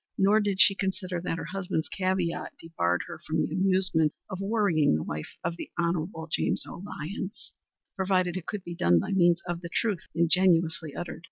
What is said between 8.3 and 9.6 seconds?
it could be done by means